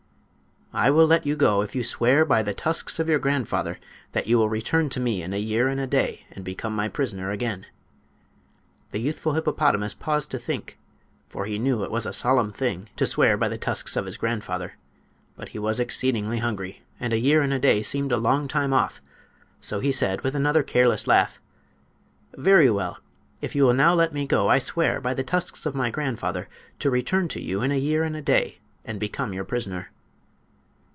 [0.73, 3.77] "I will let your go if you swear by the tusks of your grandfather
[4.13, 6.87] that you will return to me in a year and a day and become my
[6.87, 7.65] prisoner again."
[8.91, 10.79] The youthful hippopotamus paused to think,
[11.27, 14.15] for he knew it was a solemn thing to swear by the tusks of his
[14.15, 14.77] grandfather;
[15.35, 18.71] but he was exceedingly hungry, and a year and a day seemed a long time
[18.71, 19.01] off;
[19.59, 21.41] so he said, with another careless laugh:
[22.35, 22.99] "Very well;
[23.41, 26.47] if you will now let me go I swear by the tusks of my grandfather
[26.79, 29.89] to return to you in a year and a day and become your prisoner."